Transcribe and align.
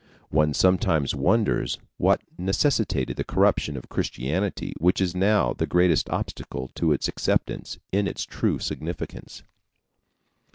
One 0.31 0.55
sometimes 0.55 1.13
wonders 1.13 1.77
what 1.97 2.23
necessitated 2.35 3.17
the 3.17 3.23
corruption 3.23 3.77
of 3.77 3.87
Christianity 3.87 4.73
which 4.79 4.99
is 4.99 5.13
now 5.13 5.53
the 5.53 5.67
greatest 5.67 6.09
obstacle 6.09 6.69
to 6.73 6.91
its 6.91 7.07
acceptance 7.07 7.77
in 7.91 8.07
its 8.07 8.23
true 8.25 8.57
significance. 8.57 9.43